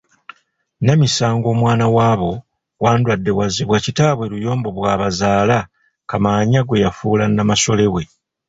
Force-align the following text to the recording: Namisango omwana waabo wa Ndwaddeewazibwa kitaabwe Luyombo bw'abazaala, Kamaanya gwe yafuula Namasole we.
Namisango 0.85 1.47
omwana 1.53 1.85
waabo 1.95 2.31
wa 2.83 2.91
Ndwaddeewazibwa 2.97 3.77
kitaabwe 3.85 4.25
Luyombo 4.31 4.69
bw'abazaala, 4.77 5.57
Kamaanya 6.09 6.61
gwe 6.67 6.81
yafuula 6.83 7.25
Namasole 7.27 7.85
we. 7.93 8.03